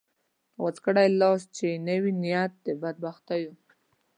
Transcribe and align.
غوڅ 0.61 0.77
کړې 0.85 1.05
لاس 1.19 1.41
چې 1.55 1.65
یې 1.87 1.95
وي 2.03 2.11
نیت 2.21 2.51
د 2.65 2.67
بدبختیو 2.81 3.51